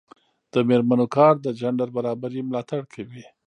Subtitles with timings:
[0.53, 3.25] د میرمنو کار د جنډر برابري ملاتړ کوي.